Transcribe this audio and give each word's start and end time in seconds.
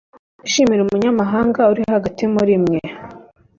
Mwishimire 0.39 0.81
umunyamahanga 0.83 1.61
uri 1.71 1.81
hagati 1.93 2.23
muri 2.35 2.53
mwe 2.63 2.79